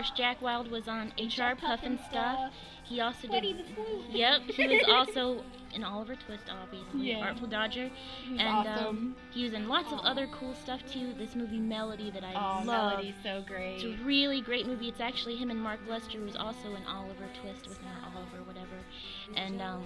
Course, 0.00 0.12
Jack 0.16 0.40
Wild 0.42 0.70
was 0.70 0.88
on 0.88 1.12
HR 1.18 1.54
Puff 1.56 1.80
and 1.82 1.98
Stuff. 2.08 2.52
He 2.84 3.00
also 3.00 3.28
Woody 3.28 3.52
did. 3.52 3.66
the 3.76 4.18
Yep, 4.18 4.40
he 4.50 4.66
was 4.66 4.82
also 4.88 5.44
in 5.72 5.84
Oliver 5.84 6.16
Twist, 6.16 6.44
obviously. 6.50 7.10
Yeah. 7.12 7.18
Artful 7.20 7.46
Dodger, 7.46 7.88
and 8.28 8.40
awesome. 8.40 8.86
um, 8.86 9.16
he 9.30 9.44
was 9.44 9.52
in 9.52 9.68
lots 9.68 9.92
of 9.92 10.00
other 10.00 10.26
cool 10.32 10.54
stuff 10.54 10.80
too. 10.92 11.12
This 11.16 11.36
movie 11.36 11.58
Melody 11.60 12.10
that 12.10 12.24
I 12.24 12.32
Oh, 12.34 12.64
love. 12.64 12.92
Melody's 12.92 13.14
so 13.22 13.44
great. 13.46 13.76
It's 13.84 14.00
a 14.00 14.04
really 14.04 14.40
great 14.40 14.66
movie. 14.66 14.88
It's 14.88 15.00
actually 15.00 15.36
him 15.36 15.50
and 15.50 15.60
Mark 15.60 15.78
Lester, 15.88 16.18
who's 16.18 16.34
also 16.34 16.74
in 16.74 16.84
Oliver 16.88 17.28
Twist 17.40 17.68
with 17.68 17.78
him, 17.78 17.88
or 18.02 18.16
Oliver, 18.18 18.42
whatever. 18.44 18.66
And 19.36 19.62
um, 19.62 19.84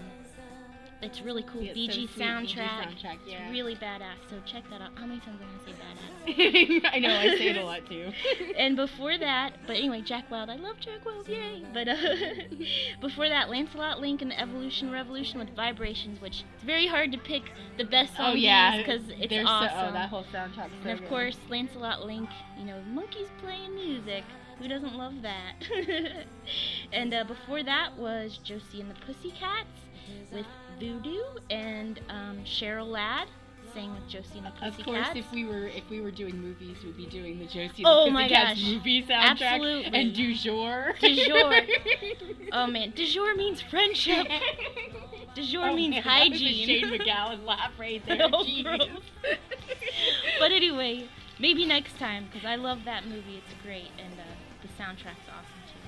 it's 1.05 1.21
really 1.23 1.43
cool. 1.43 1.63
Yeah, 1.63 1.73
Bee 1.73 1.89
Gees 1.89 2.11
so 2.11 2.17
sweet, 2.17 2.27
Bee 2.27 2.47
Gees 2.47 2.57
soundtrack. 2.57 2.69
soundtrack, 2.69 3.19
yeah. 3.27 3.45
It's 3.45 3.53
really 3.53 3.75
badass. 3.77 4.17
So 4.31 4.37
check 4.47 4.65
that 4.71 4.81
out. 4.81 4.91
How 4.95 5.07
many 5.07 5.21
times 5.21 5.41
am 5.41 5.49
I 5.49 5.53
gonna 5.53 5.65
say 5.65 6.81
badass? 6.83 6.91
I 6.93 6.99
know, 6.99 7.15
I 7.15 7.37
say 7.37 7.49
it 7.49 7.57
a 7.57 7.65
lot 7.65 7.87
too. 7.87 8.13
and 8.57 8.77
before 8.77 9.19
that, 9.19 9.53
but 9.67 9.77
anyway, 9.77 10.01
Jack 10.01 10.31
Wild. 10.31 10.51
I 10.51 10.57
love 10.57 10.81
Jack 10.81 11.05
Wild, 11.05 11.29
yay! 11.29 11.63
But 11.73 11.89
uh, 11.89 11.97
before 13.01 13.29
that, 13.29 13.51
Lancelot 13.51 14.01
Link 14.01 14.23
and 14.23 14.31
the 14.31 14.41
Evolution 14.41 14.91
Revolution 14.91 15.39
with 15.39 15.51
Vibrations, 15.55 16.21
which 16.21 16.45
it's 16.55 16.65
very 16.65 16.87
hard 16.87 17.13
to 17.13 17.19
pick 17.19 17.43
the 17.77 17.85
best 17.85 18.17
song 18.17 18.33
oh 18.33 18.35
yeah, 18.35 18.79
because 18.79 19.03
it's 19.11 19.31
There's 19.31 19.47
awesome. 19.47 19.79
So, 19.79 19.87
oh, 19.89 19.93
that 19.93 20.09
whole 20.09 20.25
soundtrack. 20.33 20.71
and 20.85 20.99
of 20.99 21.09
course, 21.09 21.39
Lancelot 21.49 22.05
Link, 22.05 22.29
you 22.59 22.65
know, 22.65 22.81
monkeys 22.93 23.29
playing 23.43 23.75
music. 23.75 24.25
Who 24.61 24.69
doesn't 24.69 24.95
love 24.95 25.15
that? 25.23 25.55
and 26.93 27.13
uh, 27.13 27.25
before 27.25 27.65
that 27.65 27.99
was 27.99 28.39
Josie 28.39 28.81
and 28.81 28.89
the 28.89 28.95
Pussycats 29.05 29.67
with 30.33 30.47
Voodoo, 30.79 31.21
and 31.51 32.01
um, 32.09 32.39
Cheryl 32.45 32.87
Ladd 32.89 33.29
sang 33.73 33.93
with 33.95 34.09
Josie 34.09 34.39
and 34.39 34.47
the 34.47 34.51
Pussycats. 34.51 34.79
Of 34.81 34.85
course, 34.85 35.07
if 35.15 35.31
we 35.33 35.45
were 35.45 35.67
if 35.67 35.89
we 35.91 36.01
were 36.01 36.11
doing 36.11 36.37
movies, 36.41 36.77
we'd 36.85 36.97
be 36.97 37.07
doing 37.07 37.39
the 37.39 37.47
Josie 37.47 37.83
and 37.83 37.87
Oh 37.87 38.05
the 38.07 38.11
Pussycats 38.13 38.63
movie 38.63 39.03
soundtrack 39.03 39.41
Absolutely. 39.43 39.99
and 40.01 40.15
du 40.15 40.35
jour. 40.35 40.95
Du 41.01 41.15
jour. 41.27 41.55
Oh 42.53 42.67
man, 42.69 42.93
de 42.95 43.05
jour 43.07 43.35
means 43.35 43.61
friendship. 43.63 44.29
De 45.35 45.43
jour 45.43 45.67
Oh, 45.71 45.75
means 45.75 45.95
man, 45.95 46.03
that 46.05 46.31
was 46.31 46.41
a 46.41 46.45
hygiene. 46.45 46.67
Shane 46.69 46.99
McGowan 47.01 47.45
laugh 47.45 47.73
right 47.79 48.01
there. 48.07 48.29
Oh, 48.33 48.45
but 50.39 50.53
anyway, 50.53 51.09
maybe 51.41 51.67
next 51.67 51.99
time 51.99 52.27
because 52.31 52.47
I 52.47 52.55
love 52.57 52.85
that 52.85 53.07
movie. 53.07 53.43
It's 53.45 53.63
great, 53.63 53.91
and 53.99 54.13
uh, 54.15 54.23
the 54.63 54.69
soundtrack's 54.81 55.27
awesome 55.29 55.63
too. 55.67 55.81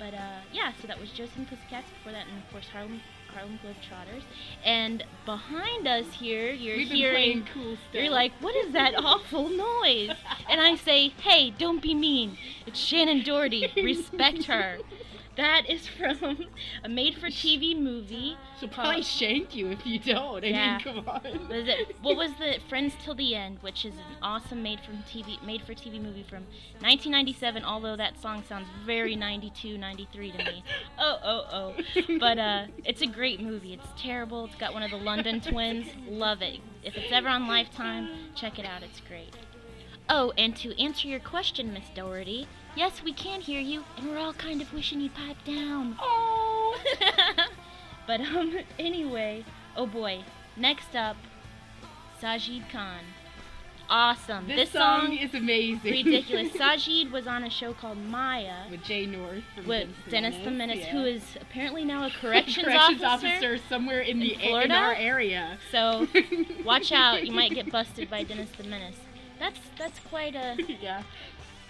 But 0.00 0.14
uh, 0.14 0.40
yeah, 0.52 0.72
so 0.80 0.88
that 0.88 0.98
was 0.98 1.10
Josie 1.10 1.30
and 1.36 1.46
the 1.46 1.50
Pussycats. 1.56 1.86
Before 1.90 2.10
that, 2.12 2.26
and 2.26 2.42
of 2.42 2.50
course 2.50 2.66
Harlem 2.72 3.00
Harlem 3.34 3.58
Globetrotters. 3.64 4.22
And 4.64 5.04
behind 5.24 5.86
us 5.86 6.06
here, 6.12 6.50
you're 6.52 6.76
We've 6.76 6.88
hearing. 6.88 7.46
cool 7.52 7.76
stuff. 7.76 7.94
You're 7.94 8.10
like, 8.10 8.32
what 8.40 8.54
is 8.56 8.72
that 8.72 8.94
awful 8.98 9.48
noise? 9.48 10.10
And 10.48 10.60
I 10.60 10.76
say, 10.76 11.08
hey, 11.20 11.50
don't 11.50 11.80
be 11.82 11.94
mean. 11.94 12.36
It's 12.66 12.80
Shannen 12.80 13.24
Doherty. 13.24 13.70
Respect 13.76 14.44
her. 14.44 14.78
That 15.36 15.70
is 15.70 15.86
from 15.86 16.46
a 16.84 16.88
made-for-TV 16.88 17.78
movie. 17.80 18.36
She'll 18.58 18.68
probably 18.68 18.94
called- 18.96 19.06
shank 19.06 19.54
you 19.54 19.68
if 19.70 19.86
you 19.86 19.98
don't. 19.98 20.44
I 20.44 20.48
Yeah. 20.48 20.72
mean, 20.72 20.80
come 20.80 21.08
on. 21.08 21.48
was 21.48 21.68
it 21.68 21.96
what 22.02 22.16
was 22.16 22.32
the 22.34 22.58
Friends 22.68 22.94
Till 23.02 23.14
the 23.14 23.34
End, 23.34 23.58
which 23.60 23.84
is 23.84 23.94
an 23.94 24.16
awesome 24.22 24.62
made 24.62 24.80
from 24.80 25.02
TV 25.04 25.38
made 25.44 25.62
for 25.62 25.72
TV 25.72 25.98
movie 26.00 26.24
from 26.24 26.46
1997. 26.80 27.64
Although 27.64 27.96
that 27.96 28.20
song 28.20 28.42
sounds 28.48 28.66
very 28.84 29.14
92, 29.16 29.78
93 29.78 30.32
to 30.32 30.38
me. 30.38 30.64
Oh 30.98 31.18
oh 31.24 31.46
oh, 31.52 32.16
but 32.18 32.38
uh, 32.38 32.66
it's 32.84 33.00
a 33.00 33.06
great 33.06 33.40
movie. 33.40 33.72
It's 33.72 33.86
terrible. 33.96 34.44
It's 34.46 34.56
got 34.56 34.74
one 34.74 34.82
of 34.82 34.90
the 34.90 34.98
London 34.98 35.40
twins. 35.50 35.86
Love 36.08 36.42
it. 36.42 36.60
If 36.82 36.96
it's 36.96 37.12
ever 37.12 37.28
on 37.28 37.46
Lifetime, 37.48 38.08
check 38.34 38.58
it 38.58 38.66
out. 38.66 38.82
It's 38.82 39.00
great. 39.00 39.34
Oh, 40.08 40.32
and 40.36 40.54
to 40.56 40.78
answer 40.82 41.06
your 41.08 41.20
question, 41.20 41.72
Miss 41.72 41.88
Doherty, 41.94 42.48
yes, 42.76 43.02
we 43.02 43.12
can 43.12 43.40
hear 43.40 43.60
you, 43.60 43.84
and 43.96 44.08
we're 44.08 44.18
all 44.18 44.32
kind 44.32 44.60
of 44.62 44.72
wishing 44.72 45.00
you'd 45.00 45.14
pipe 45.14 45.36
down. 45.44 45.96
Oh. 46.00 46.78
but 48.06 48.20
um, 48.20 48.58
anyway, 48.78 49.44
oh 49.76 49.86
boy. 49.86 50.24
Next 50.56 50.94
up, 50.96 51.16
Sajid 52.20 52.68
Khan. 52.70 53.00
awesome. 53.88 54.46
This, 54.46 54.56
This, 54.56 54.70
song, 54.70 55.06
song, 55.06 55.16
is 55.16 55.32
amazing. 55.34 55.90
ridiculous. 55.90 56.52
Sajid 56.52 57.10
was 57.12 57.26
on 57.26 57.44
a 57.44 57.50
show 57.50 57.72
called 57.72 57.98
Maya 57.98 58.68
with 58.70 58.82
Jay 58.82 59.06
North 59.06 59.42
with 59.66 59.88
Dennis 60.08 60.36
the 60.44 60.50
Menace, 60.50 60.78
yeah. 60.80 60.92
who 60.92 61.04
is 61.04 61.22
apparently 61.40 61.84
now 61.84 62.04
a 62.06 62.10
corrections, 62.20 62.64
corrections 62.66 63.02
officer. 63.02 63.58
somewhere 63.68 64.00
in 64.00 64.18
the 64.18 64.34
in 64.34 64.62
in 64.62 64.70
our 64.72 64.94
area. 64.94 65.58
So 65.70 66.06
watch 66.64 66.92
out, 66.92 67.24
you 67.26 67.32
might 67.32 67.52
get 67.52 67.70
busted 67.70 68.10
by 68.10 68.24
Dennis 68.24 68.50
the 68.56 68.64
Menace. 68.64 68.96
That's 69.38 69.58
that's 69.78 69.98
quite 70.00 70.34
a 70.34 70.56
yeah. 70.82 71.02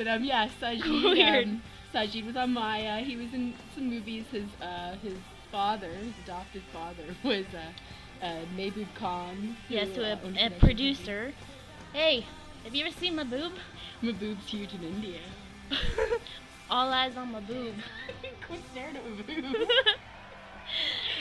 But 0.00 0.08
um 0.08 0.24
yeah, 0.24 0.48
Sajid 0.62 1.04
Weird. 1.14 1.46
um, 1.46 1.62
Sajid 1.94 2.24
was 2.24 2.34
on 2.34 2.54
Maya. 2.54 3.00
He 3.02 3.16
was 3.18 3.34
in 3.34 3.52
some 3.74 3.90
movies. 3.90 4.24
His 4.32 4.46
uh 4.62 4.94
his 5.02 5.12
father, 5.52 5.90
his 5.90 6.14
adopted 6.24 6.62
father, 6.72 7.02
was 7.22 7.44
uh, 7.54 8.24
uh 8.24 8.38
Mehboob 8.56 8.86
Khan. 8.94 9.56
who, 9.68 9.74
yes 9.74 9.88
to 9.96 10.10
uh, 10.10 10.16
a, 10.38 10.46
a 10.46 10.50
producer. 10.58 11.34
Hey, 11.92 12.24
have 12.64 12.74
you 12.74 12.86
ever 12.86 12.94
seen 12.98 13.14
my 13.14 13.24
boob? 13.24 13.52
company. 14.00 14.34
Mehboob's 14.34 14.48
huge 14.48 14.72
in 14.72 14.84
India. 14.84 15.20
All 16.70 16.88
eyes 16.90 17.14
on 17.18 17.32
my 17.32 17.40
boob. 17.40 17.74
Quit 18.46 18.60
staring 18.72 18.96
at 18.96 19.04
Mehboob. 19.04 19.66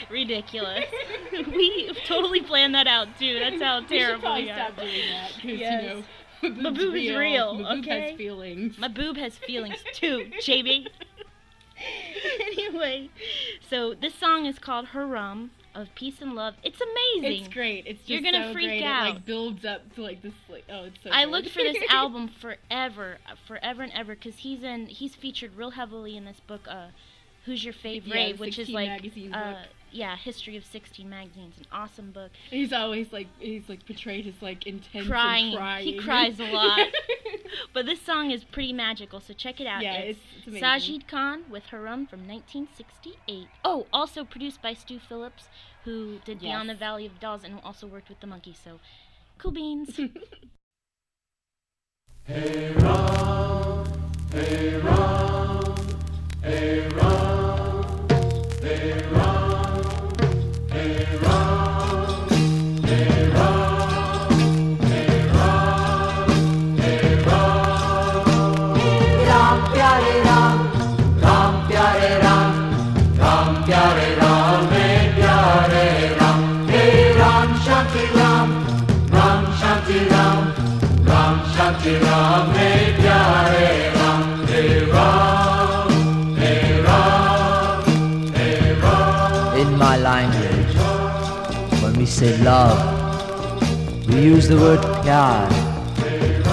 Ridiculous. 0.08 0.86
we 1.32 1.92
totally 2.06 2.40
planned 2.40 2.74
that 2.74 2.86
out 2.86 3.08
too. 3.18 3.38
That's 3.40 3.60
how 3.60 3.80
we 3.80 3.88
should 3.88 3.98
terrible 3.98 4.22
probably 4.22 4.44
we 4.44 4.50
are. 4.50 4.56
stop 4.56 4.76
doing 4.76 5.08
that 5.10 5.44
Yes. 5.44 5.82
you 5.82 5.88
know. 5.88 6.04
My 6.56 6.70
boob 6.70 6.94
is 6.94 7.14
real, 7.16 7.54
Mehboob 7.56 7.78
okay? 7.80 8.00
has 8.10 8.16
feelings. 8.16 8.78
My 8.78 8.88
boob 8.88 9.16
has 9.16 9.34
feelings 9.46 9.78
too, 9.94 10.30
JB. 10.40 10.86
anyway, 12.40 13.10
so 13.68 13.94
this 13.94 14.14
song 14.14 14.46
is 14.46 14.58
called 14.58 14.86
Haram 14.88 15.50
of 15.74 15.88
Peace 15.94 16.20
and 16.20 16.34
Love. 16.34 16.54
It's 16.62 16.80
amazing. 16.80 17.44
It's 17.44 17.52
great. 17.52 17.86
It's 17.86 18.00
just 18.00 18.10
You're 18.10 18.22
gonna 18.22 18.48
so 18.48 18.52
freak 18.52 18.68
great. 18.68 18.82
It 18.82 18.84
out. 18.84 19.14
like 19.14 19.24
builds 19.24 19.64
up 19.64 19.94
to 19.94 20.02
like 20.02 20.22
this 20.22 20.32
like 20.48 20.64
oh 20.70 20.84
it's 20.84 20.98
so 21.02 21.10
I 21.12 21.24
good. 21.24 21.30
looked 21.30 21.50
for 21.50 21.62
this 21.62 21.82
album 21.90 22.28
forever, 22.28 23.18
forever 23.46 23.82
and 23.82 23.92
ever, 23.92 24.14
because 24.14 24.38
he's 24.38 24.62
in. 24.62 24.86
He's 24.86 25.14
featured 25.14 25.54
real 25.56 25.70
heavily 25.70 26.16
in 26.16 26.24
this 26.24 26.40
book, 26.40 26.62
uh, 26.68 26.88
"Who's 27.44 27.64
Your 27.64 27.74
Fave 27.74 28.10
Rave, 28.12 28.36
Yeah, 28.36 28.40
which 28.40 28.58
is 28.58 28.68
like, 28.68 29.02
uh, 29.32 29.54
yeah, 29.92 30.16
history 30.16 30.56
of 30.56 30.64
16 30.64 31.08
magazines, 31.08 31.54
an 31.58 31.66
awesome 31.72 32.12
book. 32.12 32.30
He's 32.48 32.72
always 32.72 33.12
like 33.12 33.26
he's 33.38 33.68
like 33.68 33.84
portrayed 33.86 34.26
as 34.26 34.40
like 34.40 34.66
intense 34.66 35.08
Crying. 35.08 35.56
crying. 35.56 35.86
He 35.86 35.98
cries 35.98 36.38
a 36.40 36.44
lot. 36.44 36.88
But 37.72 37.86
this 37.86 38.00
song 38.00 38.30
is 38.30 38.44
pretty 38.44 38.72
magical, 38.72 39.20
so 39.20 39.34
check 39.34 39.60
it 39.60 39.66
out. 39.66 39.82
Yeah, 39.82 39.94
it's, 39.94 40.20
it's-. 40.46 40.62
Sajid 40.62 41.08
Khan 41.08 41.44
with 41.50 41.66
Haram 41.66 42.06
from 42.06 42.20
1968. 42.20 43.48
Oh, 43.64 43.86
also 43.92 44.24
produced 44.24 44.62
by 44.62 44.74
Stu 44.74 44.98
Phillips, 44.98 45.48
who 45.84 46.18
did 46.24 46.40
Beyond 46.40 46.68
the 46.68 46.74
Valley 46.74 47.06
of 47.06 47.18
Dolls 47.20 47.44
and 47.44 47.58
also 47.64 47.86
worked 47.86 48.08
with 48.08 48.20
the 48.20 48.26
Monkees. 48.26 48.56
So, 48.62 48.80
cool 49.38 49.52
beans. 49.52 49.98
They 56.42 56.88
run, 56.96 58.06
they 58.62 58.92
run. 59.12 59.39
Say 92.20 92.36
love, 92.44 92.78
we 94.08 94.20
use 94.20 94.46
the 94.46 94.56
word 94.56 94.82
pyar. 95.02 95.50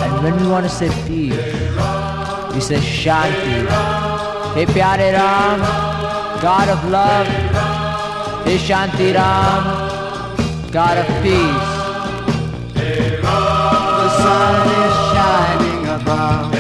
And 0.04 0.24
when 0.24 0.40
we 0.42 0.48
want 0.48 0.66
to 0.66 0.70
say 0.70 0.88
peace, 1.06 1.36
we 2.54 2.62
say 2.62 2.80
shanti. 2.80 3.58
Hey 4.56 4.66
pyare 4.66 5.12
Ram, 5.18 5.60
God 6.42 6.70
of 6.70 6.90
love. 6.90 7.28
Hey 8.46 8.58
Shanti 8.68 9.14
Ram, 9.14 9.64
God 10.72 10.98
of 11.04 11.08
peace. 11.22 11.70
The 14.02 14.10
sun 14.22 14.56
is 14.84 14.96
shining 15.12 15.88
above. 16.00 16.57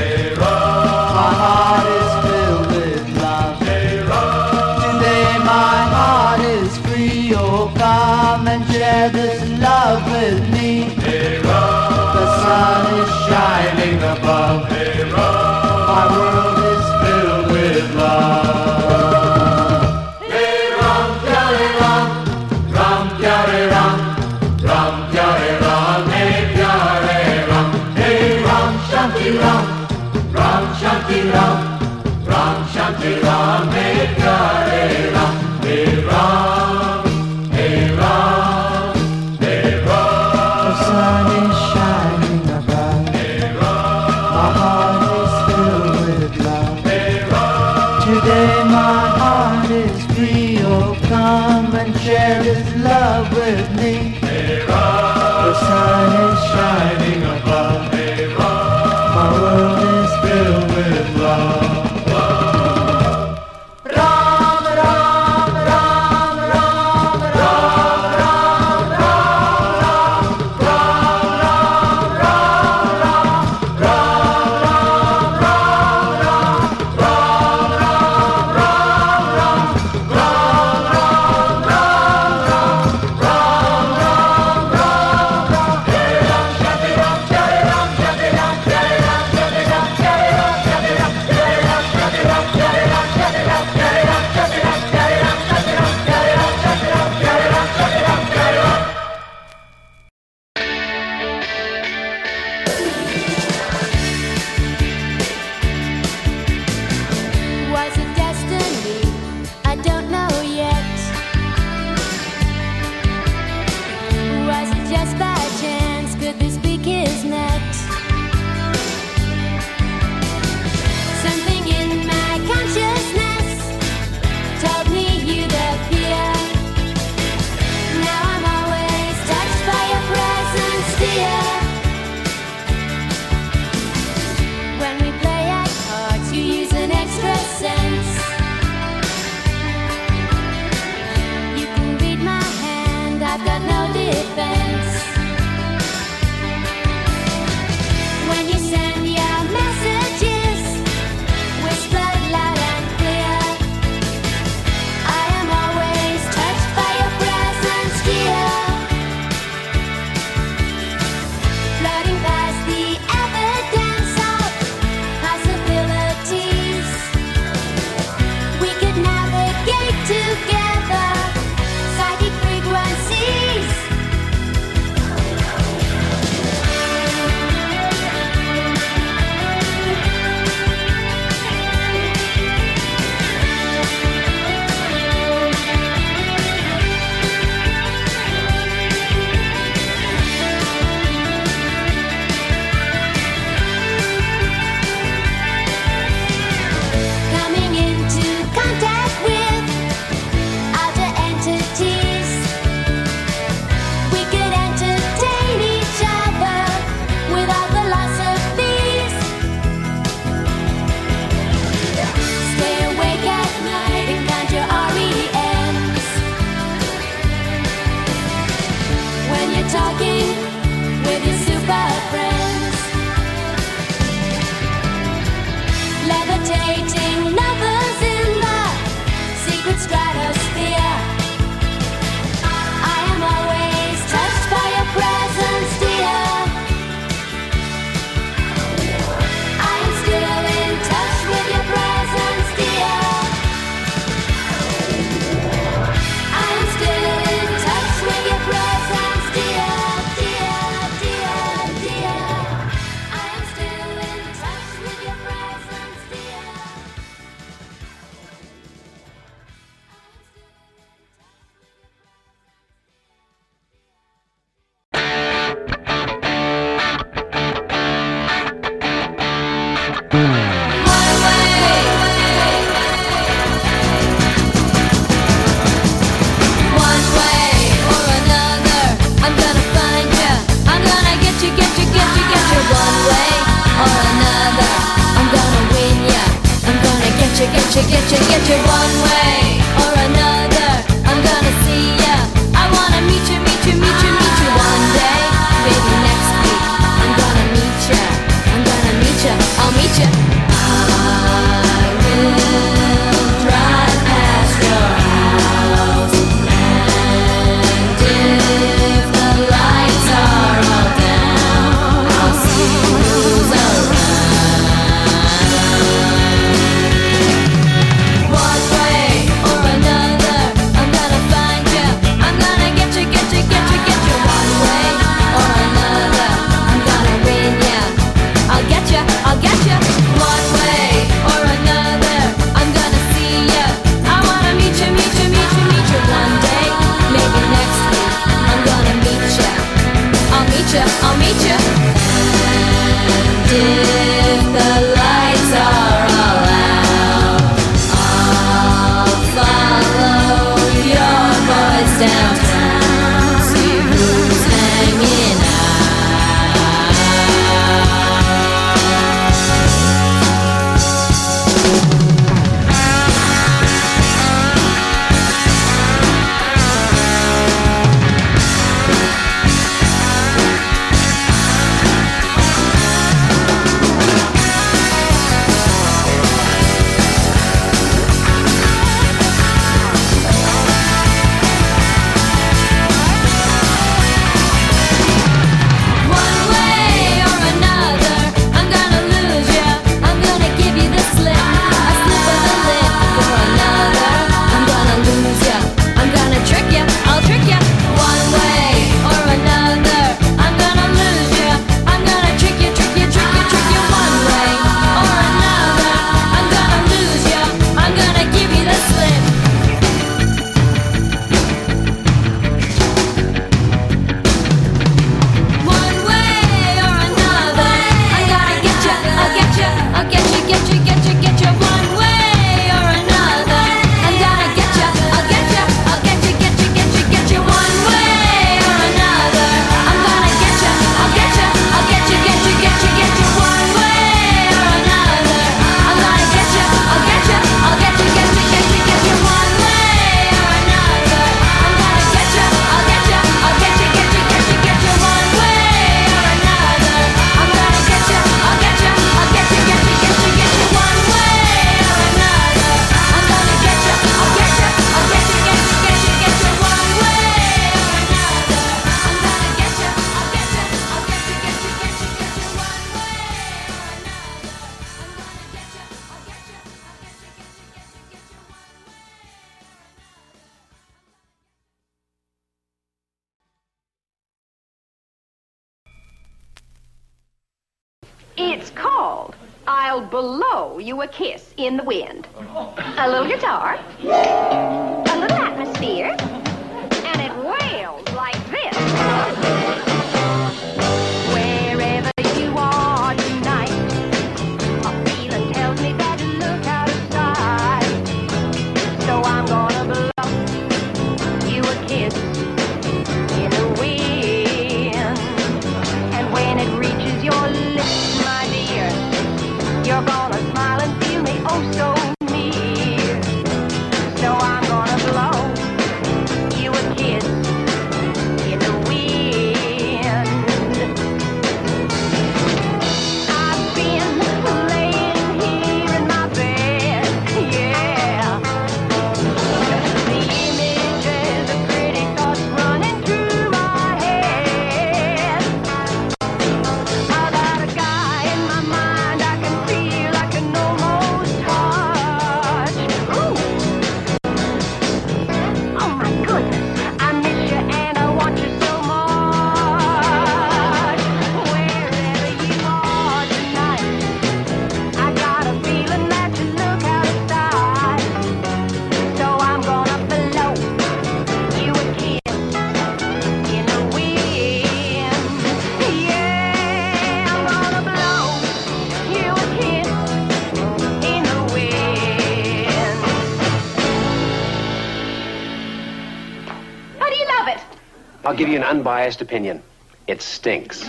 Give 578.38 578.50
you 578.50 578.56
an 578.56 578.64
unbiased 578.64 579.22
opinion. 579.22 579.64
It 580.06 580.22
stinks. 580.22 580.88